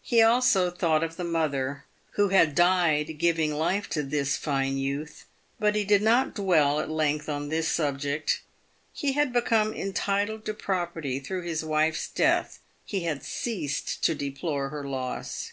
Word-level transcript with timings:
He 0.00 0.22
also 0.22 0.70
thought 0.70 1.02
of 1.02 1.16
the 1.16 1.24
mother, 1.24 1.86
who 2.12 2.28
had 2.28 2.54
died 2.54 3.18
giving 3.18 3.52
life 3.52 3.90
to 3.90 4.04
this 4.04 4.36
fine 4.36 4.78
youth; 4.78 5.24
but 5.58 5.74
he 5.74 5.82
did 5.82 6.02
not 6.02 6.36
dwell 6.36 6.78
at 6.78 6.88
length 6.88 7.28
on 7.28 7.48
this 7.48 7.66
subject. 7.66 8.42
He 8.92 9.14
had 9.14 9.32
become 9.32 9.74
entitled 9.74 10.44
to 10.44 10.54
property 10.54 11.18
through 11.18 11.42
his 11.42 11.64
wife's 11.64 12.06
death— 12.06 12.60
he 12.84 13.00
had 13.00 13.24
ceased 13.24 14.04
to 14.04 14.14
deplore 14.14 14.68
her 14.68 14.86
loss. 14.86 15.52